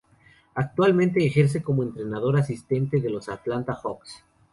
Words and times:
Actualmente 0.55 1.23
ejerce 1.23 1.61
como 1.61 1.83
entrenador 1.83 2.35
asistente 2.35 2.99
de 3.01 3.11
los 3.11 3.29
Atlanta 3.29 3.73
Hawks. 3.83 4.23